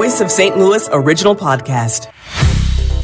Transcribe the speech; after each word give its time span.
Voice 0.00 0.22
of 0.22 0.30
St. 0.30 0.56
Louis 0.56 0.88
original 0.92 1.36
podcast. 1.36 2.10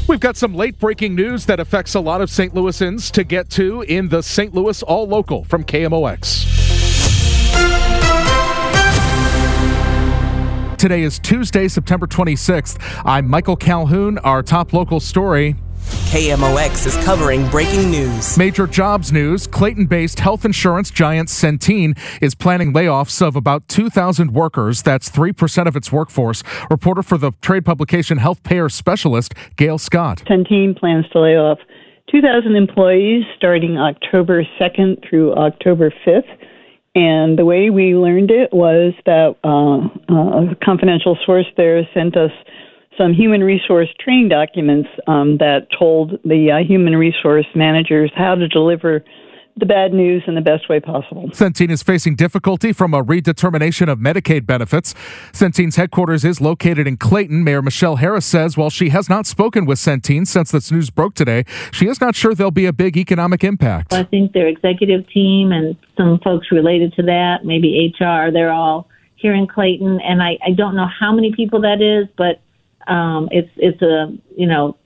We've 0.09 0.19
got 0.19 0.35
some 0.35 0.55
late 0.55 0.79
breaking 0.79 1.15
news 1.15 1.45
that 1.45 1.61
affects 1.61 1.95
a 1.95 2.01
lot 2.01 2.23
of 2.23 2.31
St. 2.31 2.55
Louisans 2.55 3.11
to 3.11 3.23
get 3.23 3.51
to 3.51 3.83
in 3.83 4.09
the 4.09 4.23
St. 4.23 4.55
Louis 4.55 4.83
All 4.83 5.07
Local 5.07 5.45
from 5.45 5.63
KMOX. 5.63 6.47
Today 10.79 11.03
is 11.03 11.19
Tuesday, 11.19 11.69
September 11.69 12.07
26th. 12.07 12.79
I'm 13.05 13.29
Michael 13.29 13.57
Calhoun. 13.57 14.17
Our 14.21 14.43
top 14.43 14.73
local 14.73 14.99
story. 14.99 15.55
KMOX 16.11 16.87
is 16.87 16.97
covering 17.05 17.49
breaking 17.49 17.91
news. 17.91 18.37
Major 18.39 18.67
jobs 18.67 19.13
news 19.13 19.47
Clayton 19.47 19.87
based 19.87 20.21
health 20.21 20.45
insurance 20.45 20.91
giant 20.91 21.29
Centene 21.29 21.99
is 22.21 22.35
planning 22.35 22.73
layoffs 22.73 23.21
of 23.21 23.37
about 23.37 23.67
2,000 23.69 24.33
workers. 24.33 24.83
That's 24.83 25.11
3% 25.11 25.67
of 25.67 25.77
its 25.77 25.93
workforce. 25.93 26.43
Reporter 26.71 27.03
for 27.03 27.19
the 27.19 27.33
trade 27.41 27.65
publication 27.65 28.19
Health 28.19 28.43
Payer 28.43 28.69
Specialist, 28.69 29.35
Gale 29.57 29.79
Scott. 29.79 30.23
Centene 30.29 30.79
plans 30.79 31.07
to 31.13 31.21
lay 31.21 31.37
off 31.37 31.59
2,000 32.11 32.55
employees 32.55 33.25
starting 33.37 33.79
October 33.79 34.45
2nd 34.61 35.09
through 35.09 35.35
October 35.35 35.93
5th. 36.07 36.29
And 36.95 37.39
the 37.39 37.45
way 37.45 37.69
we 37.69 37.95
learned 37.95 38.31
it 38.31 38.53
was 38.53 38.95
that 39.05 39.37
uh, 39.45 40.13
uh, 40.13 40.53
a 40.53 40.57
confidential 40.65 41.19
source 41.27 41.47
there 41.57 41.87
sent 41.93 42.17
us 42.17 42.31
some 42.99 43.13
human 43.13 43.43
resource 43.43 43.89
training 44.01 44.29
documents 44.29 44.89
um, 45.07 45.39
that 45.39 45.69
told 45.79 46.19
the 46.25 46.53
uh, 46.53 46.67
human 46.67 46.97
resource 46.97 47.47
managers 47.55 48.11
how 48.15 48.35
to 48.35 48.49
deliver 48.49 49.05
the 49.59 49.67
bad 49.67 49.95
news 49.95 50.23
in 50.27 50.35
the 50.35 50.43
best 50.43 50.69
way 50.69 50.79
possible. 50.81 51.29
Centene 51.31 51.71
is 51.71 51.83
facing 51.83 52.15
difficulty 52.15 52.75
from 52.75 52.93
a 52.93 53.03
redetermination 53.03 53.91
of 53.91 53.99
Medicaid 53.99 54.45
benefits. 54.45 54.95
Centene's 55.33 55.77
headquarters 55.77 56.27
is 56.27 56.43
located 56.43 56.87
in 56.87 56.99
Clayton. 56.99 57.43
Mayor 57.43 57.63
Michelle 57.63 57.97
Harris 57.97 58.27
says 58.27 58.59
while 58.59 58.69
she 58.69 58.91
has 58.91 59.09
not 59.09 59.27
spoken 59.27 59.65
with 59.65 59.79
Centene 59.79 60.27
since 60.27 60.51
this 60.51 60.71
news 60.71 60.91
broke 60.91 61.15
today, 61.15 61.45
she 61.73 61.87
is 61.89 62.03
not 62.03 62.15
sure 62.15 62.35
there'll 62.35 62.51
be 62.51 62.67
a 62.67 62.73
big 62.73 62.99
economic 62.99 63.43
impact. 63.43 63.95
I 63.95 64.05
think 64.05 64.33
their 64.33 64.47
executive 64.47 65.09
team 65.09 65.53
and 65.53 65.75
some 65.97 66.19
folks 66.23 66.53
related 66.53 66.93
to 66.95 67.03
that, 67.05 67.45
maybe 67.45 67.95
HR, 67.99 68.31
they're 68.31 68.53
all 68.53 68.89
here 69.15 69.35
in 69.35 69.47
Clayton. 69.47 70.01
And 70.03 70.23
I, 70.23 70.39
I 70.47 70.51
don't 70.51 70.77
know 70.77 70.87
how 71.01 71.13
many 71.13 71.33
people 71.35 71.63
that 71.63 71.81
is, 71.81 72.09
but 72.19 72.43
um, 72.87 73.29
it's 73.31 73.51
it's 73.57 73.83
a 73.83 74.17
you 74.37 74.47
know 74.47 74.77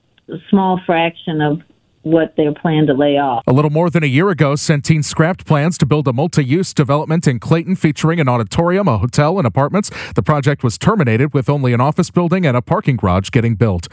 small 0.48 0.80
fraction 0.86 1.40
of 1.40 1.62
what 2.02 2.34
they're 2.36 2.54
planning 2.54 2.86
to 2.86 2.94
lay 2.94 3.18
off. 3.18 3.42
A 3.46 3.52
little 3.52 3.70
more 3.70 3.90
than 3.90 4.02
a 4.02 4.06
year 4.06 4.30
ago, 4.30 4.54
Centene 4.54 5.04
scrapped 5.04 5.44
plans 5.44 5.76
to 5.78 5.86
build 5.86 6.08
a 6.08 6.12
multi 6.12 6.44
use 6.44 6.72
development 6.72 7.26
in 7.26 7.38
Clayton 7.38 7.76
featuring 7.76 8.20
an 8.20 8.28
auditorium, 8.28 8.88
a 8.88 8.98
hotel, 8.98 9.38
and 9.38 9.46
apartments. 9.46 9.90
The 10.14 10.22
project 10.22 10.62
was 10.62 10.78
terminated 10.78 11.34
with 11.34 11.50
only 11.50 11.72
an 11.72 11.80
office 11.80 12.10
building 12.10 12.46
and 12.46 12.56
a 12.56 12.62
parking 12.62 12.96
garage 12.96 13.30
getting 13.30 13.54
built. 13.54 13.88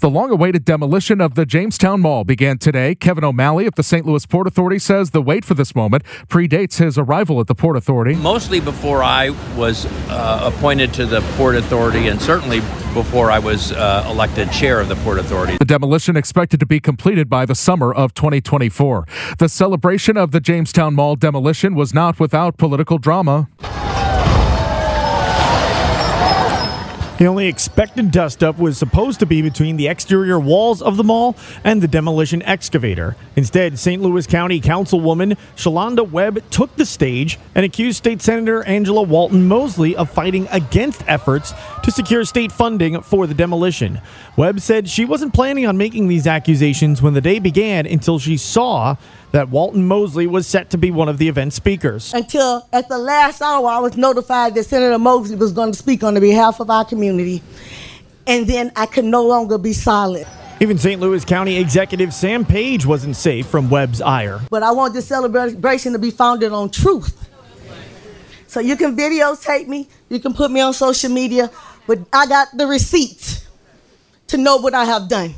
The 0.00 0.08
long 0.08 0.30
awaited 0.30 0.64
demolition 0.64 1.20
of 1.20 1.34
the 1.34 1.44
Jamestown 1.44 2.00
Mall 2.00 2.24
began 2.24 2.58
today. 2.58 2.94
Kevin 2.94 3.24
O'Malley 3.24 3.66
of 3.66 3.74
the 3.74 3.82
St. 3.82 4.06
Louis 4.06 4.24
Port 4.24 4.46
Authority 4.46 4.78
says 4.78 5.10
the 5.10 5.22
wait 5.22 5.44
for 5.44 5.54
this 5.54 5.74
moment 5.74 6.04
predates 6.28 6.78
his 6.78 6.96
arrival 6.96 7.40
at 7.40 7.48
the 7.48 7.54
Port 7.54 7.76
Authority. 7.76 8.14
Mostly 8.14 8.60
before 8.60 9.02
I 9.02 9.30
was 9.56 9.86
uh, 10.08 10.52
appointed 10.54 10.94
to 10.94 11.06
the 11.06 11.20
Port 11.36 11.56
Authority, 11.56 12.06
and 12.06 12.22
certainly 12.22 12.60
before 12.94 13.30
I 13.30 13.38
was 13.38 13.72
uh, 13.72 14.06
elected 14.10 14.50
chair 14.52 14.80
of 14.80 14.88
the 14.88 14.96
Port 14.96 15.18
Authority. 15.18 15.56
The 15.58 15.64
demolition 15.64 16.16
expected 16.16 16.60
to 16.60 16.66
be 16.66 16.80
completed 16.80 17.28
by 17.28 17.46
the 17.46 17.54
summer 17.54 17.92
of 17.92 18.14
2024. 18.14 19.06
The 19.38 19.48
celebration 19.48 20.16
of 20.16 20.32
the 20.32 20.40
Jamestown 20.40 20.94
Mall 20.94 21.16
demolition 21.16 21.74
was 21.74 21.94
not 21.94 22.18
without 22.18 22.56
political 22.56 22.98
drama. 22.98 23.48
The 27.18 27.26
only 27.26 27.48
expected 27.48 28.12
dust 28.12 28.44
up 28.44 28.58
was 28.58 28.78
supposed 28.78 29.18
to 29.18 29.26
be 29.26 29.42
between 29.42 29.76
the 29.76 29.88
exterior 29.88 30.38
walls 30.38 30.80
of 30.80 30.96
the 30.96 31.02
mall 31.02 31.34
and 31.64 31.82
the 31.82 31.88
demolition 31.88 32.42
excavator. 32.42 33.16
Instead, 33.34 33.76
St. 33.76 34.00
Louis 34.00 34.24
County 34.24 34.60
Councilwoman 34.60 35.36
Shalonda 35.56 36.08
Webb 36.08 36.48
took 36.50 36.76
the 36.76 36.86
stage 36.86 37.36
and 37.56 37.64
accused 37.64 37.98
State 37.98 38.22
Senator 38.22 38.62
Angela 38.62 39.02
Walton 39.02 39.48
Mosley 39.48 39.96
of 39.96 40.08
fighting 40.08 40.46
against 40.52 41.02
efforts 41.08 41.52
to 41.82 41.90
secure 41.90 42.24
state 42.24 42.52
funding 42.52 43.02
for 43.02 43.26
the 43.26 43.34
demolition. 43.34 44.00
Webb 44.36 44.60
said 44.60 44.88
she 44.88 45.04
wasn't 45.04 45.34
planning 45.34 45.66
on 45.66 45.76
making 45.76 46.06
these 46.06 46.28
accusations 46.28 47.02
when 47.02 47.14
the 47.14 47.20
day 47.20 47.40
began 47.40 47.84
until 47.84 48.20
she 48.20 48.36
saw 48.36 48.94
that 49.32 49.48
Walton 49.50 49.86
Mosley 49.86 50.26
was 50.26 50.46
set 50.46 50.70
to 50.70 50.78
be 50.78 50.90
one 50.90 51.08
of 51.08 51.18
the 51.18 51.28
event 51.28 51.52
speakers. 51.52 52.12
Until 52.14 52.66
at 52.72 52.88
the 52.88 52.98
last 52.98 53.42
hour, 53.42 53.68
I 53.68 53.78
was 53.78 53.96
notified 53.96 54.54
that 54.54 54.64
Senator 54.64 54.98
Mosley 54.98 55.36
was 55.36 55.52
going 55.52 55.72
to 55.72 55.78
speak 55.78 56.02
on 56.02 56.14
the 56.14 56.20
behalf 56.20 56.60
of 56.60 56.70
our 56.70 56.84
community. 56.84 57.42
And 58.26 58.46
then 58.46 58.72
I 58.76 58.86
could 58.86 59.04
no 59.04 59.26
longer 59.26 59.58
be 59.58 59.72
silent. 59.72 60.26
Even 60.60 60.76
St. 60.76 61.00
Louis 61.00 61.24
County 61.24 61.56
Executive 61.56 62.12
Sam 62.12 62.44
Page 62.44 62.84
wasn't 62.84 63.16
safe 63.16 63.46
from 63.46 63.70
Webb's 63.70 64.00
ire. 64.00 64.40
But 64.50 64.62
I 64.62 64.72
want 64.72 64.92
this 64.92 65.06
celebration 65.06 65.92
to 65.92 65.98
be 65.98 66.10
founded 66.10 66.52
on 66.52 66.70
truth. 66.70 67.26
So 68.48 68.60
you 68.60 68.76
can 68.76 68.96
videotape 68.96 69.68
me, 69.68 69.88
you 70.08 70.18
can 70.18 70.32
put 70.32 70.50
me 70.50 70.60
on 70.60 70.72
social 70.72 71.10
media, 71.10 71.50
but 71.86 72.00
I 72.12 72.26
got 72.26 72.48
the 72.56 72.66
receipts 72.66 73.46
to 74.28 74.36
know 74.36 74.56
what 74.56 74.74
I 74.74 74.84
have 74.84 75.08
done. 75.08 75.34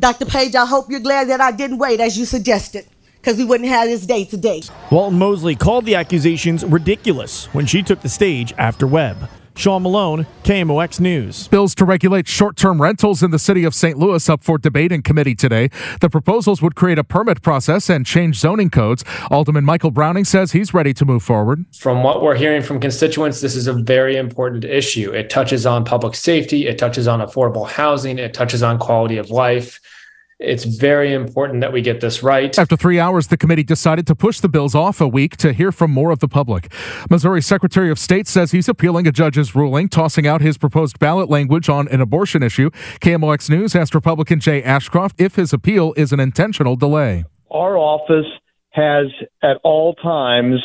Dr. 0.00 0.24
Page, 0.24 0.54
I 0.54 0.64
hope 0.64 0.90
you're 0.90 0.98
glad 0.98 1.28
that 1.28 1.42
I 1.42 1.52
didn't 1.52 1.76
wait 1.76 2.00
as 2.00 2.16
you 2.16 2.24
suggested 2.24 2.86
because 3.20 3.36
we 3.36 3.44
wouldn't 3.44 3.68
have 3.68 3.86
this 3.86 4.06
day 4.06 4.24
today. 4.24 4.62
Walton 4.90 5.18
Mosley 5.18 5.54
called 5.54 5.84
the 5.84 5.94
accusations 5.94 6.64
ridiculous 6.64 7.52
when 7.52 7.66
she 7.66 7.82
took 7.82 8.00
the 8.00 8.08
stage 8.08 8.54
after 8.56 8.86
Webb. 8.86 9.28
Sean 9.60 9.82
Malone, 9.82 10.26
KMOX 10.42 11.00
News. 11.00 11.46
Bills 11.48 11.74
to 11.74 11.84
regulate 11.84 12.26
short 12.26 12.56
term 12.56 12.80
rentals 12.80 13.22
in 13.22 13.30
the 13.30 13.38
city 13.38 13.64
of 13.64 13.74
St. 13.74 13.98
Louis 13.98 14.26
up 14.26 14.42
for 14.42 14.56
debate 14.56 14.90
in 14.90 15.02
committee 15.02 15.34
today. 15.34 15.68
The 16.00 16.08
proposals 16.08 16.62
would 16.62 16.74
create 16.74 16.98
a 16.98 17.04
permit 17.04 17.42
process 17.42 17.90
and 17.90 18.06
change 18.06 18.38
zoning 18.38 18.70
codes. 18.70 19.04
Alderman 19.30 19.66
Michael 19.66 19.90
Browning 19.90 20.24
says 20.24 20.52
he's 20.52 20.72
ready 20.72 20.94
to 20.94 21.04
move 21.04 21.22
forward. 21.22 21.66
From 21.76 22.02
what 22.02 22.22
we're 22.22 22.36
hearing 22.36 22.62
from 22.62 22.80
constituents, 22.80 23.42
this 23.42 23.54
is 23.54 23.66
a 23.66 23.74
very 23.74 24.16
important 24.16 24.64
issue. 24.64 25.12
It 25.12 25.28
touches 25.28 25.66
on 25.66 25.84
public 25.84 26.14
safety, 26.14 26.66
it 26.66 26.78
touches 26.78 27.06
on 27.06 27.20
affordable 27.20 27.68
housing, 27.68 28.18
it 28.18 28.32
touches 28.32 28.62
on 28.62 28.78
quality 28.78 29.18
of 29.18 29.28
life. 29.28 29.78
It's 30.40 30.64
very 30.64 31.12
important 31.12 31.60
that 31.60 31.70
we 31.70 31.82
get 31.82 32.00
this 32.00 32.22
right. 32.22 32.58
After 32.58 32.74
three 32.74 32.98
hours, 32.98 33.26
the 33.26 33.36
committee 33.36 33.62
decided 33.62 34.06
to 34.06 34.14
push 34.14 34.40
the 34.40 34.48
bills 34.48 34.74
off 34.74 34.98
a 35.02 35.06
week 35.06 35.36
to 35.36 35.52
hear 35.52 35.70
from 35.70 35.90
more 35.90 36.10
of 36.10 36.20
the 36.20 36.28
public. 36.28 36.72
Missouri 37.10 37.42
Secretary 37.42 37.90
of 37.90 37.98
State 37.98 38.26
says 38.26 38.50
he's 38.50 38.66
appealing 38.66 39.06
a 39.06 39.12
judge's 39.12 39.54
ruling, 39.54 39.90
tossing 39.90 40.26
out 40.26 40.40
his 40.40 40.56
proposed 40.56 40.98
ballot 40.98 41.28
language 41.28 41.68
on 41.68 41.88
an 41.88 42.00
abortion 42.00 42.42
issue. 42.42 42.70
KMOX 43.02 43.50
News 43.50 43.76
asked 43.76 43.94
Republican 43.94 44.40
Jay 44.40 44.62
Ashcroft 44.62 45.20
if 45.20 45.34
his 45.34 45.52
appeal 45.52 45.92
is 45.98 46.10
an 46.10 46.20
intentional 46.20 46.74
delay. 46.74 47.24
Our 47.50 47.76
office 47.76 48.26
has 48.70 49.08
at 49.42 49.58
all 49.62 49.94
times 49.96 50.62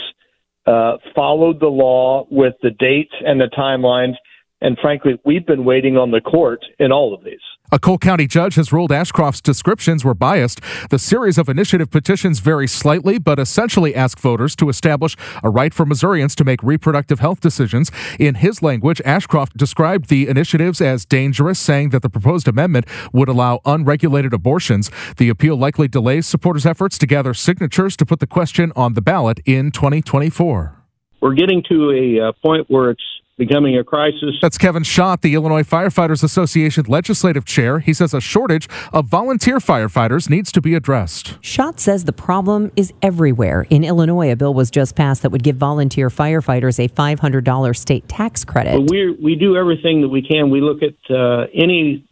uh, 0.66 0.94
followed 1.14 1.60
the 1.60 1.68
law 1.68 2.28
with 2.32 2.54
the 2.62 2.72
dates 2.72 3.14
and 3.26 3.42
the 3.42 3.50
timelines. 3.58 4.14
And 4.62 4.78
frankly, 4.82 5.20
we've 5.26 5.46
been 5.46 5.66
waiting 5.66 5.98
on 5.98 6.12
the 6.12 6.22
court 6.22 6.62
in 6.80 6.94
all 6.94 7.14
of 7.14 7.26
these. 7.26 7.42
A 7.72 7.80
Cole 7.80 7.98
County 7.98 8.28
judge 8.28 8.56
has 8.56 8.72
ruled 8.72 8.92
Ashcroft's 8.92 9.42
descriptions 9.42 10.06
were 10.06 10.14
biased. 10.14 10.62
The 10.92 11.00
series 11.00 11.40
of 11.40 11.50
initiative 11.50 11.90
petitions 11.90 12.40
vary 12.40 12.68
slightly, 12.68 13.18
but 13.18 13.40
essentially 13.40 13.96
ask 13.96 14.20
voters 14.20 14.56
to 14.58 14.70
establish 14.70 15.16
a 15.44 15.50
right 15.50 15.74
for 15.74 15.84
Missourians 15.84 16.36
to 16.36 16.44
make 16.44 16.62
reproductive 16.62 17.20
health 17.20 17.42
decisions. 17.42 17.92
In 18.20 18.36
his 18.36 18.62
language, 18.62 19.02
Ashcroft 19.04 19.58
described 19.58 20.10
the 20.10 20.28
initiatives 20.28 20.80
as 20.80 21.06
dangerous, 21.06 21.58
saying 21.58 21.90
that 21.90 22.04
the 22.04 22.10
proposed 22.10 22.48
amendment 22.48 22.86
would 23.12 23.30
allow 23.30 23.62
unregulated 23.66 24.34
abortions. 24.34 24.92
The 25.18 25.30
appeal 25.30 25.58
likely 25.58 25.88
delays 25.88 26.28
supporters' 26.28 26.68
efforts 26.68 27.00
to 27.00 27.08
gather 27.08 27.34
signatures 27.34 27.98
to 27.98 28.06
put 28.06 28.20
the 28.20 28.28
question 28.28 28.74
on 28.76 28.94
the 28.94 29.02
ballot 29.02 29.40
in 29.44 29.72
2024. 29.72 30.76
We're 31.20 31.34
getting 31.34 31.64
to 31.70 31.90
a 31.90 32.28
uh, 32.28 32.32
point 32.44 32.70
where 32.70 32.92
it's 32.92 33.04
becoming 33.38 33.78
a 33.78 33.84
crisis. 33.84 34.38
That's 34.42 34.58
Kevin 34.58 34.84
Schott, 34.84 35.22
the 35.22 35.34
Illinois 35.34 35.64
Firefighters 35.64 36.24
Association 36.24 36.86
legislative 36.88 37.46
chair. 37.46 37.80
He 37.80 37.94
says 37.94 38.14
a 38.14 38.22
shortage 38.22 38.68
of 38.94 39.08
volunteer 39.08 39.58
firefighters 39.58 40.30
needs 40.30 40.52
to 40.54 40.62
be 40.62 40.74
addressed. 40.74 41.38
Schott 41.42 41.80
says 41.80 42.06
the 42.06 42.14
problem 42.14 42.72
is 42.76 42.94
everywhere. 43.02 43.68
In 43.70 43.84
Illinois, 43.84 44.32
a 44.32 44.36
bill 44.36 44.54
was 44.54 44.72
just 44.72 44.96
passed 44.96 45.22
that 45.24 45.32
would 45.32 45.44
give 45.44 45.58
volunteer 45.58 46.10
firefighters 46.10 46.84
a 46.84 46.88
$500 46.88 47.76
state 47.76 48.08
tax 48.08 48.46
credit. 48.46 48.90
we 48.90 49.16
we 49.22 49.36
do 49.36 49.56
everything 49.56 50.02
that 50.02 50.10
we 50.10 50.22
can. 50.22 50.50
We 50.50 50.62
look 50.62 50.82
at 50.82 50.96
uh, 51.14 51.48
any 51.54 52.06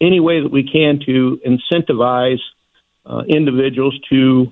any 0.00 0.20
way 0.20 0.42
that 0.42 0.50
we 0.50 0.62
can 0.62 0.98
to 1.04 1.40
incentivize 1.46 2.40
uh, 3.04 3.22
individuals 3.28 3.98
to 4.10 4.46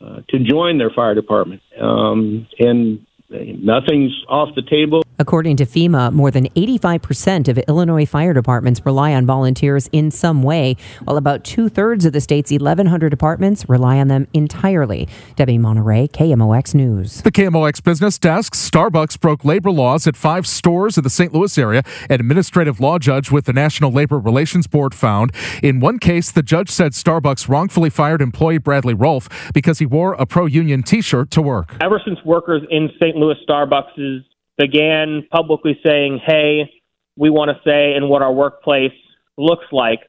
uh, 0.00 0.20
to 0.28 0.38
join 0.38 0.78
their 0.78 0.90
fire 0.90 1.14
department, 1.14 1.62
um, 1.80 2.46
and 2.58 3.06
nothing's 3.30 4.12
off 4.28 4.54
the 4.54 4.62
table. 4.62 5.02
According 5.18 5.56
to 5.56 5.66
FEMA, 5.66 6.12
more 6.12 6.30
than 6.30 6.46
85% 6.50 7.48
of 7.48 7.58
Illinois 7.58 8.04
fire 8.04 8.34
departments 8.34 8.84
rely 8.84 9.14
on 9.14 9.24
volunteers 9.24 9.88
in 9.92 10.10
some 10.10 10.42
way, 10.42 10.76
while 11.04 11.16
about 11.16 11.42
two 11.42 11.68
thirds 11.68 12.04
of 12.04 12.12
the 12.12 12.20
state's 12.20 12.50
1,100 12.50 13.08
departments 13.08 13.68
rely 13.68 13.98
on 13.98 14.08
them 14.08 14.28
entirely. 14.34 15.08
Debbie 15.34 15.58
Monterrey, 15.58 16.10
KMOX 16.10 16.74
News. 16.74 17.22
The 17.22 17.32
KMOX 17.32 17.82
business 17.82 18.18
desk 18.18 18.54
Starbucks 18.54 19.18
broke 19.18 19.44
labor 19.44 19.70
laws 19.70 20.06
at 20.06 20.16
five 20.16 20.46
stores 20.46 20.98
in 20.98 21.04
the 21.04 21.10
St. 21.10 21.32
Louis 21.32 21.56
area. 21.56 21.82
An 22.10 22.20
administrative 22.20 22.78
law 22.78 22.98
judge 22.98 23.30
with 23.30 23.46
the 23.46 23.52
National 23.52 23.90
Labor 23.90 24.18
Relations 24.18 24.66
Board 24.66 24.94
found. 24.94 25.32
In 25.62 25.80
one 25.80 25.98
case, 25.98 26.30
the 26.30 26.42
judge 26.42 26.68
said 26.68 26.92
Starbucks 26.92 27.48
wrongfully 27.48 27.90
fired 27.90 28.20
employee 28.20 28.58
Bradley 28.58 28.94
Rolfe 28.94 29.52
because 29.54 29.78
he 29.78 29.86
wore 29.86 30.14
a 30.14 30.26
pro 30.26 30.46
union 30.46 30.82
t 30.82 31.00
shirt 31.00 31.30
to 31.30 31.42
work. 31.42 31.74
Ever 31.80 32.00
since 32.04 32.18
workers 32.24 32.62
in 32.70 32.90
St. 33.00 33.16
Louis 33.16 33.36
Starbucks 33.48 34.24
began 34.58 35.26
publicly 35.30 35.78
saying, 35.84 36.20
hey, 36.24 36.70
we 37.16 37.30
want 37.30 37.50
to 37.50 37.60
say 37.68 37.94
in 37.94 38.08
what 38.08 38.22
our 38.22 38.32
workplace 38.32 38.92
looks 39.36 39.66
like, 39.72 40.00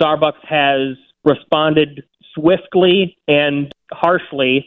Starbucks 0.00 0.44
has 0.44 0.96
responded 1.24 2.04
swiftly 2.34 3.16
and 3.28 3.72
harshly 3.92 4.66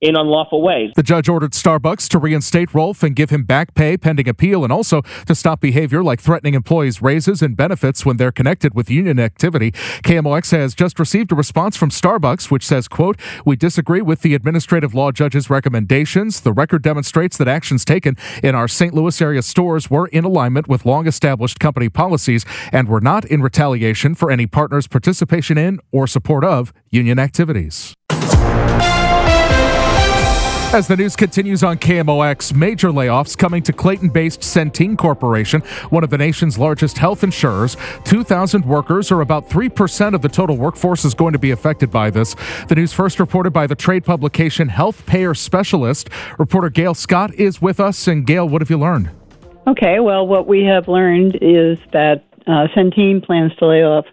in 0.00 0.16
unlawful 0.16 0.62
ways. 0.62 0.92
The 0.94 1.02
judge 1.02 1.28
ordered 1.28 1.52
Starbucks 1.52 2.08
to 2.08 2.18
reinstate 2.18 2.72
Rolfe 2.72 3.02
and 3.02 3.16
give 3.16 3.30
him 3.30 3.42
back 3.42 3.74
pay 3.74 3.96
pending 3.96 4.28
appeal 4.28 4.62
and 4.62 4.72
also 4.72 5.02
to 5.26 5.34
stop 5.34 5.60
behavior 5.60 6.04
like 6.04 6.20
threatening 6.20 6.54
employees 6.54 7.02
raises 7.02 7.42
and 7.42 7.56
benefits 7.56 8.06
when 8.06 8.16
they're 8.16 8.32
connected 8.32 8.74
with 8.74 8.90
union 8.90 9.18
activity. 9.18 9.72
KMOX 9.72 10.52
has 10.52 10.74
just 10.74 10.98
received 10.98 11.32
a 11.32 11.34
response 11.34 11.76
from 11.76 11.90
Starbucks 11.90 12.50
which 12.50 12.64
says, 12.64 12.86
quote, 12.86 13.18
"We 13.44 13.56
disagree 13.56 14.00
with 14.00 14.22
the 14.22 14.34
administrative 14.34 14.94
law 14.94 15.10
judge's 15.10 15.50
recommendations. 15.50 16.40
The 16.40 16.52
record 16.52 16.82
demonstrates 16.82 17.36
that 17.38 17.48
actions 17.48 17.84
taken 17.84 18.16
in 18.42 18.54
our 18.54 18.68
St. 18.68 18.94
Louis 18.94 19.20
area 19.20 19.42
stores 19.42 19.90
were 19.90 20.06
in 20.06 20.24
alignment 20.24 20.68
with 20.68 20.86
long-established 20.86 21.58
company 21.58 21.88
policies 21.88 22.44
and 22.72 22.88
were 22.88 23.00
not 23.00 23.24
in 23.24 23.42
retaliation 23.42 24.14
for 24.14 24.30
any 24.30 24.46
partner's 24.46 24.86
participation 24.86 25.58
in 25.58 25.80
or 25.90 26.06
support 26.06 26.44
of 26.44 26.72
union 26.90 27.18
activities." 27.18 27.94
As 30.70 30.86
the 30.86 30.98
news 30.98 31.16
continues 31.16 31.64
on 31.64 31.78
KMOX, 31.78 32.54
major 32.54 32.90
layoffs 32.90 33.36
coming 33.38 33.62
to 33.62 33.72
Clayton 33.72 34.10
based 34.10 34.42
Centene 34.42 34.98
Corporation, 34.98 35.62
one 35.88 36.04
of 36.04 36.10
the 36.10 36.18
nation's 36.18 36.58
largest 36.58 36.98
health 36.98 37.24
insurers. 37.24 37.78
2,000 38.04 38.66
workers, 38.66 39.10
or 39.10 39.22
about 39.22 39.48
3% 39.48 40.14
of 40.14 40.20
the 40.20 40.28
total 40.28 40.58
workforce, 40.58 41.06
is 41.06 41.14
going 41.14 41.32
to 41.32 41.38
be 41.38 41.52
affected 41.52 41.90
by 41.90 42.10
this. 42.10 42.36
The 42.68 42.74
news 42.74 42.92
first 42.92 43.18
reported 43.18 43.50
by 43.50 43.66
the 43.66 43.74
trade 43.74 44.04
publication 44.04 44.68
Health 44.68 45.06
Payer 45.06 45.32
Specialist. 45.32 46.10
Reporter 46.38 46.68
Gale 46.68 46.92
Scott 46.92 47.34
is 47.36 47.62
with 47.62 47.80
us. 47.80 48.06
And 48.06 48.26
Gale, 48.26 48.46
what 48.46 48.60
have 48.60 48.68
you 48.68 48.78
learned? 48.78 49.10
Okay, 49.66 50.00
well, 50.00 50.26
what 50.26 50.46
we 50.46 50.64
have 50.64 50.86
learned 50.86 51.38
is 51.40 51.78
that 51.94 52.26
uh, 52.46 52.68
Centene 52.76 53.24
plans 53.24 53.56
to 53.56 53.66
lay 53.66 53.84
off 53.84 54.04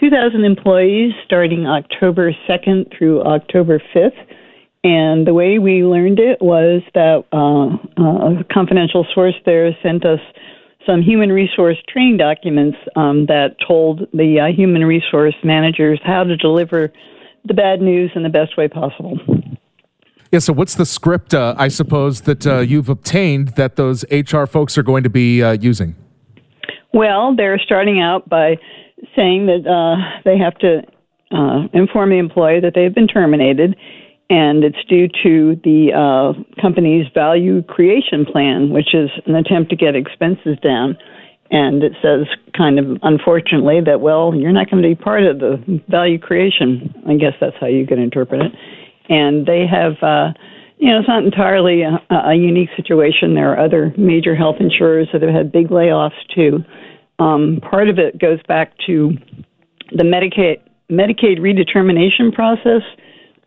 2,000 0.00 0.44
employees 0.44 1.12
starting 1.24 1.68
October 1.68 2.32
2nd 2.48 2.98
through 2.98 3.22
October 3.22 3.80
5th. 3.94 4.26
And 4.82 5.26
the 5.26 5.34
way 5.34 5.58
we 5.58 5.84
learned 5.84 6.18
it 6.18 6.40
was 6.40 6.80
that 6.94 7.24
uh, 7.32 8.02
uh, 8.02 8.40
a 8.40 8.44
confidential 8.50 9.06
source 9.14 9.34
there 9.44 9.76
sent 9.82 10.06
us 10.06 10.20
some 10.86 11.02
human 11.02 11.30
resource 11.30 11.76
training 11.86 12.16
documents 12.16 12.78
um, 12.96 13.26
that 13.26 13.56
told 13.66 14.08
the 14.14 14.40
uh, 14.40 14.56
human 14.56 14.84
resource 14.86 15.34
managers 15.44 16.00
how 16.02 16.24
to 16.24 16.34
deliver 16.36 16.90
the 17.44 17.52
bad 17.52 17.82
news 17.82 18.10
in 18.14 18.22
the 18.22 18.30
best 18.30 18.56
way 18.56 18.68
possible. 18.68 19.18
Yeah, 20.32 20.38
so 20.38 20.54
what's 20.54 20.76
the 20.76 20.86
script, 20.86 21.34
uh, 21.34 21.54
I 21.58 21.68
suppose, 21.68 22.22
that 22.22 22.46
uh, 22.46 22.60
you've 22.60 22.88
obtained 22.88 23.48
that 23.56 23.76
those 23.76 24.04
HR 24.10 24.44
folks 24.44 24.78
are 24.78 24.82
going 24.82 25.02
to 25.02 25.10
be 25.10 25.42
uh, 25.42 25.52
using? 25.52 25.94
Well, 26.94 27.36
they're 27.36 27.58
starting 27.58 28.00
out 28.00 28.28
by 28.28 28.56
saying 29.14 29.46
that 29.46 30.20
they 30.24 30.38
have 30.38 30.56
to 30.58 30.82
inform 31.74 32.10
the 32.10 32.18
employee 32.18 32.60
that 32.60 32.72
they've 32.74 32.94
been 32.94 33.08
terminated 33.08 33.76
and 34.30 34.62
it's 34.62 34.82
due 34.88 35.08
to 35.24 35.60
the 35.64 35.90
uh, 35.90 36.60
company's 36.62 37.06
value 37.12 37.62
creation 37.64 38.24
plan, 38.24 38.70
which 38.70 38.94
is 38.94 39.10
an 39.26 39.34
attempt 39.34 39.70
to 39.70 39.76
get 39.76 39.96
expenses 39.96 40.56
down. 40.62 40.96
And 41.50 41.82
it 41.82 41.94
says, 42.00 42.28
kind 42.56 42.78
of 42.78 42.96
unfortunately, 43.02 43.80
that, 43.84 44.00
well, 44.00 44.32
you're 44.32 44.52
not 44.52 44.70
going 44.70 44.84
to 44.84 44.88
be 44.88 44.94
part 44.94 45.24
of 45.24 45.40
the 45.40 45.82
value 45.88 46.16
creation. 46.16 46.94
I 47.08 47.16
guess 47.16 47.32
that's 47.40 47.56
how 47.60 47.66
you 47.66 47.84
can 47.88 47.98
interpret 47.98 48.40
it. 48.40 48.52
And 49.08 49.46
they 49.46 49.66
have, 49.66 50.00
uh, 50.00 50.32
you 50.78 50.92
know, 50.92 51.00
it's 51.00 51.08
not 51.08 51.24
entirely 51.24 51.82
a, 51.82 51.98
a 52.14 52.34
unique 52.36 52.70
situation. 52.76 53.34
There 53.34 53.52
are 53.52 53.58
other 53.58 53.92
major 53.98 54.36
health 54.36 54.56
insurers 54.60 55.08
that 55.12 55.22
have 55.22 55.34
had 55.34 55.50
big 55.50 55.70
layoffs 55.70 56.22
too. 56.32 56.60
Um, 57.18 57.60
part 57.68 57.88
of 57.88 57.98
it 57.98 58.20
goes 58.20 58.38
back 58.46 58.74
to 58.86 59.10
the 59.90 60.04
Medicaid 60.04 60.62
Medicaid 60.88 61.38
redetermination 61.40 62.32
process 62.32 62.82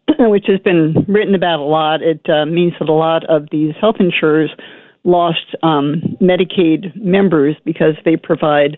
which 0.20 0.46
has 0.48 0.60
been 0.60 1.06
written 1.08 1.36
about 1.36 1.60
a 1.60 1.64
lot. 1.64 2.02
It 2.02 2.22
uh, 2.30 2.46
means 2.46 2.74
that 2.80 2.90
a 2.90 2.94
lot 2.94 3.24
of 3.30 3.48
these 3.52 3.74
health 3.80 3.98
insurers 4.00 4.52
lost 5.04 5.56
um, 5.64 6.18
Medicaid 6.22 6.96
members 6.96 7.56
because 7.66 7.96
they 8.06 8.16
provide 8.16 8.78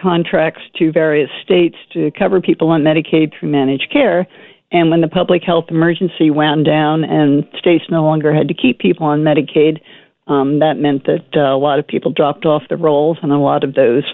contracts 0.00 0.62
to 0.78 0.92
various 0.92 1.30
states 1.44 1.76
to 1.92 2.10
cover 2.18 2.40
people 2.40 2.68
on 2.68 2.82
Medicaid 2.82 3.32
through 3.38 3.50
managed 3.50 3.88
care. 3.92 4.26
And 4.70 4.90
when 4.90 5.02
the 5.02 5.08
public 5.08 5.42
health 5.44 5.66
emergency 5.68 6.30
wound 6.30 6.64
down 6.64 7.04
and 7.04 7.44
states 7.58 7.84
no 7.90 8.02
longer 8.02 8.34
had 8.34 8.48
to 8.48 8.54
keep 8.54 8.78
people 8.78 9.06
on 9.06 9.20
Medicaid, 9.20 9.80
um, 10.28 10.60
that 10.60 10.78
meant 10.78 11.04
that 11.04 11.26
uh, 11.36 11.54
a 11.54 11.58
lot 11.58 11.78
of 11.78 11.86
people 11.86 12.10
dropped 12.10 12.46
off 12.46 12.62
the 12.70 12.76
rolls, 12.76 13.18
and 13.22 13.32
a 13.32 13.38
lot 13.38 13.64
of 13.64 13.74
those 13.74 14.04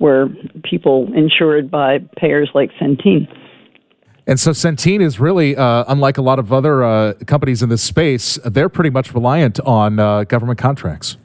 were 0.00 0.28
people 0.64 1.08
insured 1.14 1.70
by 1.70 1.98
payers 2.16 2.50
like 2.54 2.70
Centene. 2.80 3.28
And 4.26 4.38
so 4.38 4.50
Centene 4.50 5.00
is 5.00 5.18
really, 5.18 5.56
uh, 5.56 5.84
unlike 5.88 6.18
a 6.18 6.22
lot 6.22 6.38
of 6.38 6.52
other 6.52 6.84
uh, 6.84 7.14
companies 7.26 7.62
in 7.62 7.68
this 7.68 7.82
space, 7.82 8.38
they're 8.44 8.68
pretty 8.68 8.90
much 8.90 9.14
reliant 9.14 9.58
on 9.60 9.98
uh, 9.98 10.24
government 10.24 10.58
contracts. 10.58 11.16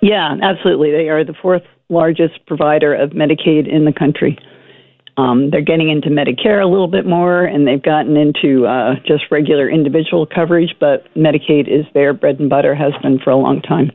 Yeah, 0.00 0.36
absolutely. 0.42 0.92
They 0.92 1.08
are 1.08 1.24
the 1.24 1.34
fourth 1.42 1.64
largest 1.88 2.46
provider 2.46 2.94
of 2.94 3.10
Medicaid 3.10 3.68
in 3.68 3.84
the 3.84 3.92
country. 3.92 4.38
Um, 5.16 5.50
they're 5.50 5.62
getting 5.62 5.90
into 5.90 6.10
Medicare 6.10 6.62
a 6.62 6.68
little 6.68 6.86
bit 6.86 7.04
more, 7.04 7.44
and 7.44 7.66
they've 7.66 7.82
gotten 7.82 8.16
into 8.16 8.66
uh, 8.66 8.94
just 9.04 9.24
regular 9.32 9.68
individual 9.68 10.26
coverage, 10.26 10.76
but 10.78 11.12
Medicaid 11.16 11.66
is 11.66 11.84
their 11.92 12.12
bread 12.12 12.38
and 12.38 12.48
butter, 12.48 12.72
has 12.74 12.92
been 13.02 13.18
for 13.18 13.30
a 13.30 13.36
long 13.36 13.60
time. 13.60 13.90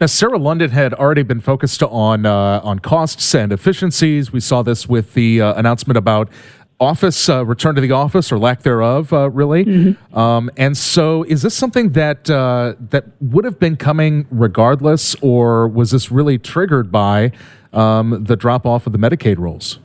Now, 0.00 0.06
Sarah 0.06 0.38
London 0.38 0.70
had 0.70 0.94
already 0.94 1.22
been 1.22 1.40
focused 1.40 1.82
on 1.82 2.26
uh, 2.26 2.60
on 2.64 2.78
costs 2.78 3.34
and 3.34 3.52
efficiencies. 3.52 4.32
We 4.32 4.40
saw 4.40 4.62
this 4.62 4.88
with 4.88 5.14
the 5.14 5.40
uh, 5.40 5.54
announcement 5.54 5.98
about 5.98 6.30
office, 6.80 7.28
uh, 7.28 7.44
return 7.44 7.74
to 7.74 7.80
the 7.80 7.92
office 7.92 8.32
or 8.32 8.38
lack 8.38 8.62
thereof, 8.62 9.12
uh, 9.12 9.30
really. 9.30 9.64
Mm-hmm. 9.64 10.18
Um, 10.18 10.50
and 10.56 10.76
so, 10.76 11.22
is 11.24 11.42
this 11.42 11.54
something 11.54 11.92
that 11.92 12.28
uh, 12.28 12.74
that 12.90 13.06
would 13.20 13.44
have 13.44 13.58
been 13.58 13.76
coming 13.76 14.26
regardless, 14.30 15.14
or 15.16 15.68
was 15.68 15.90
this 15.90 16.10
really 16.10 16.38
triggered 16.38 16.90
by 16.90 17.32
um, 17.72 18.24
the 18.24 18.36
drop 18.36 18.66
off 18.66 18.86
of 18.86 18.92
the 18.92 18.98
Medicaid 18.98 19.38
rolls? 19.38 19.78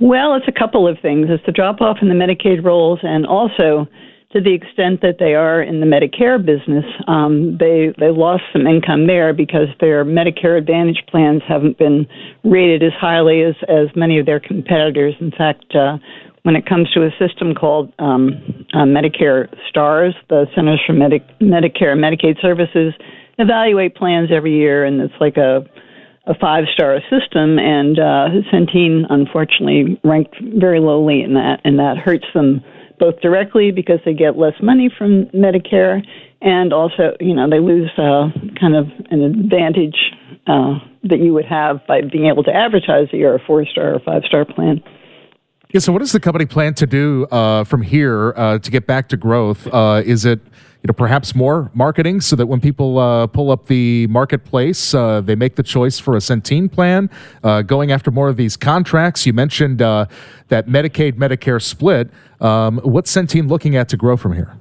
Well, 0.00 0.34
it's 0.34 0.48
a 0.48 0.52
couple 0.52 0.88
of 0.88 0.98
things. 1.00 1.26
It's 1.30 1.44
the 1.46 1.52
drop 1.52 1.80
off 1.80 1.98
in 2.02 2.08
the 2.08 2.14
Medicaid 2.14 2.64
rolls, 2.64 3.00
and 3.02 3.26
also 3.26 3.86
to 4.32 4.40
the 4.40 4.54
extent 4.54 5.02
that 5.02 5.16
they 5.18 5.34
are 5.34 5.62
in 5.62 5.80
the 5.80 5.86
Medicare 5.86 6.38
business, 6.44 6.84
um, 7.06 7.58
they 7.58 7.92
they 7.98 8.08
lost 8.08 8.42
some 8.52 8.66
income 8.66 9.06
there 9.06 9.34
because 9.34 9.68
their 9.78 10.04
Medicare 10.04 10.56
Advantage 10.56 11.04
plans 11.08 11.42
haven't 11.46 11.78
been 11.78 12.06
rated 12.42 12.82
as 12.82 12.92
highly 12.98 13.42
as 13.42 13.54
as 13.68 13.88
many 13.94 14.18
of 14.18 14.24
their 14.24 14.40
competitors. 14.40 15.14
In 15.20 15.32
fact, 15.32 15.74
uh, 15.74 15.98
when 16.44 16.56
it 16.56 16.66
comes 16.66 16.90
to 16.92 17.04
a 17.04 17.10
system 17.18 17.54
called 17.54 17.92
um, 17.98 18.66
uh, 18.72 18.84
Medicare 18.84 19.48
Stars, 19.68 20.14
the 20.28 20.46
Centers 20.54 20.80
for 20.86 20.94
Medi- 20.94 21.24
Medicare 21.40 21.92
and 21.92 22.02
Medicaid 22.02 22.40
Services 22.40 22.94
evaluate 23.38 23.94
plans 23.94 24.30
every 24.32 24.56
year, 24.56 24.84
and 24.84 25.00
it's 25.00 25.14
like 25.20 25.36
a 25.36 25.64
a 26.26 26.34
five 26.40 26.64
star 26.72 27.00
system, 27.10 27.58
and 27.58 27.98
uh, 27.98 28.28
Centene 28.50 29.04
unfortunately 29.10 30.00
ranked 30.04 30.36
very 30.56 30.80
lowly 30.80 31.22
in 31.22 31.34
that, 31.34 31.60
and 31.64 31.78
that 31.78 31.98
hurts 31.98 32.26
them 32.32 32.62
both 33.02 33.20
directly 33.20 33.72
because 33.72 33.98
they 34.04 34.14
get 34.14 34.38
less 34.38 34.54
money 34.62 34.88
from 34.96 35.26
Medicare, 35.34 36.06
and 36.40 36.72
also, 36.72 37.16
you 37.18 37.34
know, 37.34 37.50
they 37.50 37.58
lose 37.58 37.90
uh, 37.98 38.30
kind 38.60 38.76
of 38.76 38.86
an 39.10 39.22
advantage 39.22 39.96
uh, 40.46 40.78
that 41.02 41.18
you 41.18 41.34
would 41.34 41.44
have 41.44 41.84
by 41.88 42.00
being 42.00 42.26
able 42.26 42.44
to 42.44 42.54
advertise 42.54 43.08
that 43.10 43.16
you're 43.16 43.34
a 43.34 43.40
four 43.44 43.66
star 43.66 43.94
or 43.94 43.98
five 43.98 44.22
star 44.24 44.44
plan. 44.44 44.80
Yeah. 45.70 45.80
So, 45.80 45.92
what 45.92 45.98
does 45.98 46.12
the 46.12 46.20
company 46.20 46.46
plan 46.46 46.74
to 46.74 46.86
do 46.86 47.26
uh, 47.32 47.64
from 47.64 47.82
here 47.82 48.34
uh, 48.36 48.60
to 48.60 48.70
get 48.70 48.86
back 48.86 49.08
to 49.08 49.16
growth? 49.16 49.66
Uh, 49.66 50.02
is 50.04 50.24
it 50.24 50.38
you 50.82 50.88
know 50.88 50.94
perhaps 50.94 51.34
more 51.34 51.70
marketing 51.74 52.20
so 52.20 52.34
that 52.34 52.46
when 52.46 52.60
people 52.60 52.98
uh, 52.98 53.26
pull 53.28 53.50
up 53.50 53.66
the 53.66 54.06
marketplace, 54.08 54.94
uh, 54.94 55.20
they 55.20 55.36
make 55.36 55.54
the 55.54 55.62
choice 55.62 55.98
for 55.98 56.14
a 56.14 56.18
Centene 56.18 56.70
plan, 56.70 57.08
uh, 57.44 57.62
going 57.62 57.92
after 57.92 58.10
more 58.10 58.28
of 58.28 58.36
these 58.36 58.56
contracts? 58.56 59.24
You 59.24 59.32
mentioned 59.32 59.78
that 59.78 60.10
Medicaid 60.50 61.12
Medicare 61.12 61.62
split. 61.62 62.10
Um, 62.40 62.78
what's 62.78 63.14
Centene 63.14 63.48
looking 63.48 63.76
at 63.76 63.88
to 63.90 63.96
grow 63.96 64.16
from 64.16 64.32
here? 64.32 64.56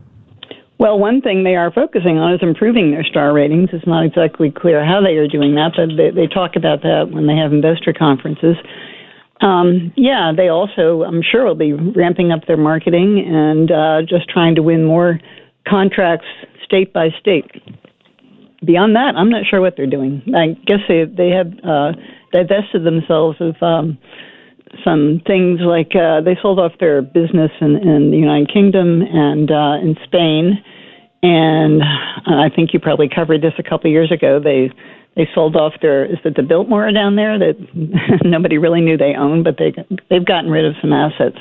Well, 0.81 0.97
one 0.97 1.21
thing 1.21 1.43
they 1.43 1.55
are 1.55 1.71
focusing 1.71 2.17
on 2.17 2.33
is 2.33 2.39
improving 2.41 2.89
their 2.89 3.03
star 3.03 3.33
ratings. 3.33 3.69
It's 3.71 3.85
not 3.85 4.03
exactly 4.03 4.49
clear 4.49 4.83
how 4.83 4.99
they 4.99 5.13
are 5.17 5.27
doing 5.27 5.53
that, 5.53 5.73
but 5.75 5.95
they, 5.95 6.09
they 6.09 6.25
talk 6.25 6.55
about 6.55 6.81
that 6.81 7.09
when 7.11 7.27
they 7.27 7.35
have 7.35 7.53
investor 7.53 7.93
conferences. 7.93 8.55
Um, 9.41 9.93
yeah, 9.95 10.31
they 10.35 10.49
also, 10.49 11.03
I'm 11.03 11.21
sure, 11.21 11.45
will 11.45 11.53
be 11.53 11.73
ramping 11.73 12.31
up 12.31 12.47
their 12.47 12.57
marketing 12.57 13.23
and 13.23 13.71
uh, 13.71 14.01
just 14.09 14.27
trying 14.29 14.55
to 14.55 14.63
win 14.63 14.83
more 14.83 15.19
contracts 15.67 16.27
state 16.65 16.93
by 16.93 17.09
state. 17.19 17.49
Beyond 18.65 18.95
that, 18.95 19.15
I'm 19.15 19.29
not 19.29 19.45
sure 19.49 19.61
what 19.61 19.75
they're 19.75 19.87
doing. 19.87 20.21
I 20.35 20.53
guess 20.65 20.79
they 20.87 21.05
they 21.05 21.29
have 21.29 21.51
uh, 21.63 21.93
divested 22.31 22.83
themselves 22.83 23.37
of 23.39 23.55
um, 23.61 23.97
some 24.85 25.21
things 25.25 25.59
like 25.61 25.95
uh, 25.95 26.21
they 26.21 26.37
sold 26.41 26.59
off 26.59 26.73
their 26.79 27.01
business 27.01 27.51
in, 27.59 27.75
in 27.77 28.11
the 28.11 28.17
United 28.17 28.53
Kingdom 28.53 29.01
and 29.01 29.49
uh, 29.51 29.77
in 29.81 29.95
Spain 30.05 30.63
and 31.23 31.83
I 31.83 32.49
think 32.53 32.73
you 32.73 32.79
probably 32.79 33.09
covered 33.13 33.41
this 33.41 33.53
a 33.59 33.63
couple 33.63 33.89
of 33.89 33.91
years 33.91 34.11
ago. 34.11 34.39
They 34.39 34.71
they 35.15 35.27
sold 35.35 35.55
off 35.55 35.73
their 35.81 36.05
is 36.05 36.17
it 36.25 36.35
the 36.35 36.43
Biltmore 36.43 36.91
down 36.91 37.15
there 37.15 37.37
that 37.37 37.55
nobody 38.23 38.57
really 38.57 38.81
knew 38.81 38.97
they 38.97 39.13
owned, 39.15 39.43
but 39.43 39.57
they 39.57 39.73
they've 40.09 40.25
gotten 40.25 40.49
rid 40.49 40.65
of 40.65 40.73
some 40.81 40.93
assets. 40.93 41.37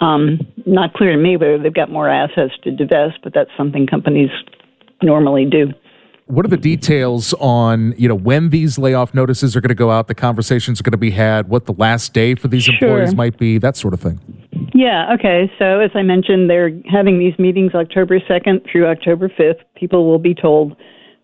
Um, 0.00 0.40
not 0.66 0.94
clear 0.94 1.12
to 1.12 1.18
me 1.18 1.36
whether 1.36 1.58
they've 1.58 1.74
got 1.74 1.90
more 1.90 2.08
assets 2.08 2.54
to 2.64 2.70
divest, 2.70 3.18
but 3.22 3.34
that's 3.34 3.50
something 3.56 3.86
companies 3.86 4.30
normally 5.02 5.44
do. 5.44 5.72
What 6.26 6.46
are 6.46 6.48
the 6.48 6.56
details 6.56 7.34
on 7.34 7.92
you 7.98 8.08
know 8.08 8.14
when 8.14 8.50
these 8.50 8.78
layoff 8.78 9.14
notices 9.14 9.56
are 9.56 9.60
going 9.60 9.70
to 9.70 9.74
go 9.74 9.90
out? 9.90 10.06
The 10.06 10.14
conversations 10.14 10.80
are 10.80 10.84
going 10.84 10.92
to 10.92 10.98
be 10.98 11.10
had. 11.10 11.48
What 11.48 11.66
the 11.66 11.72
last 11.72 12.14
day 12.14 12.36
for 12.36 12.46
these 12.46 12.64
sure. 12.64 12.74
employees 12.74 13.14
might 13.14 13.36
be? 13.36 13.58
That 13.58 13.76
sort 13.76 13.94
of 13.94 14.00
thing. 14.00 14.20
Yeah, 14.72 15.12
okay. 15.14 15.50
So, 15.58 15.80
as 15.80 15.90
I 15.94 16.02
mentioned, 16.02 16.48
they're 16.48 16.70
having 16.90 17.18
these 17.18 17.36
meetings 17.38 17.74
October 17.74 18.20
2nd 18.20 18.70
through 18.70 18.86
October 18.86 19.28
5th. 19.28 19.58
People 19.74 20.06
will 20.06 20.18
be 20.18 20.34
told 20.34 20.76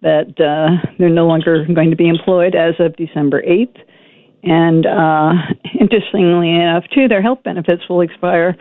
that 0.03 0.35
uh, 0.41 0.85
they're 0.99 1.09
no 1.09 1.27
longer 1.27 1.65
going 1.73 1.91
to 1.91 1.97
be 1.97 2.09
employed 2.09 2.55
as 2.55 2.75
of 2.81 2.97
December 2.97 3.43
8th. 3.43 3.77
And 4.43 4.87
uh, 4.87 5.33
interestingly 5.81 6.55
enough, 6.55 6.85
too, 6.95 7.09
their 7.09 7.23
health 7.23 7.43
benefits 7.45 7.83
will 7.89 8.01
expire 8.01 8.57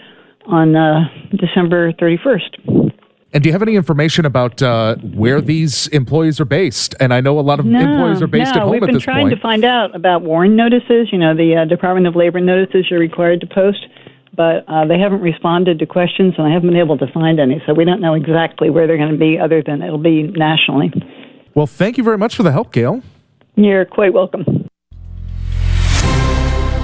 on 0.47 0.75
uh, 0.75 1.05
December 1.31 1.91
31st. 1.93 2.91
And 3.33 3.43
do 3.43 3.49
you 3.49 3.53
have 3.53 3.61
any 3.61 3.75
information 3.75 4.25
about 4.25 4.61
uh, 4.61 4.95
where 4.95 5.41
these 5.41 5.87
employees 5.87 6.39
are 6.39 6.45
based? 6.45 6.95
And 7.01 7.13
I 7.13 7.19
know 7.19 7.37
a 7.37 7.41
lot 7.41 7.59
of 7.59 7.65
no, 7.65 7.79
employees 7.79 8.21
are 8.21 8.27
based 8.27 8.55
no, 8.55 8.61
at 8.61 8.63
home 8.63 8.71
we've 8.71 8.81
been 8.81 8.99
trying 8.99 9.29
to 9.29 9.39
find 9.39 9.65
out 9.65 9.93
about 9.93 10.21
WARN 10.21 10.55
notices. 10.55 11.09
You 11.11 11.17
know, 11.17 11.35
the 11.35 11.63
uh, 11.63 11.65
Department 11.65 12.07
of 12.07 12.15
Labor 12.15 12.39
notices 12.39 12.85
you're 12.89 12.99
required 12.99 13.41
to 13.41 13.47
post 13.47 13.85
but 14.35 14.65
uh, 14.67 14.85
they 14.85 14.99
haven't 14.99 15.21
responded 15.21 15.79
to 15.79 15.85
questions, 15.85 16.33
and 16.37 16.47
I 16.47 16.51
haven't 16.53 16.69
been 16.69 16.79
able 16.79 16.97
to 16.97 17.07
find 17.11 17.39
any. 17.39 17.61
So 17.65 17.73
we 17.73 17.85
don't 17.85 18.01
know 18.01 18.13
exactly 18.13 18.69
where 18.69 18.87
they're 18.87 18.97
going 18.97 19.11
to 19.11 19.17
be, 19.17 19.39
other 19.39 19.63
than 19.65 19.81
it'll 19.81 19.97
be 19.97 20.23
nationally. 20.23 20.91
Well, 21.53 21.67
thank 21.67 21.97
you 21.97 22.03
very 22.03 22.17
much 22.17 22.35
for 22.35 22.43
the 22.43 22.51
help, 22.51 22.73
Gale. 22.73 23.01
You're 23.55 23.85
quite 23.85 24.13
welcome. 24.13 24.64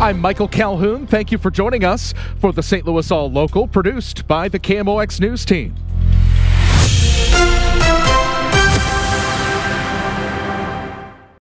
I'm 0.01 0.19
Michael 0.19 0.47
Calhoun. 0.47 1.05
Thank 1.05 1.31
you 1.31 1.37
for 1.37 1.51
joining 1.51 1.83
us 1.83 2.15
for 2.39 2.51
the 2.51 2.63
St. 2.63 2.87
Louis 2.87 3.11
All 3.11 3.31
Local, 3.31 3.67
produced 3.67 4.27
by 4.27 4.47
the 4.47 4.57
KMOX 4.57 5.19
News 5.19 5.45
Team. 5.45 5.75